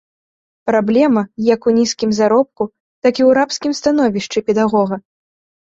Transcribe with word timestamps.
Праблема 0.69 1.23
як 1.49 1.61
у 1.73 1.73
нізкім 1.79 2.09
заробку, 2.21 2.63
так 3.03 3.13
і 3.23 3.27
ў 3.29 3.39
рабскім 3.41 3.71
становішчы 3.83 4.39
педагога. 4.51 5.03